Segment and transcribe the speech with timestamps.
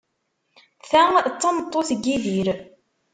[0.89, 1.01] Ta
[1.31, 2.47] d tameṭṭut n Yidir.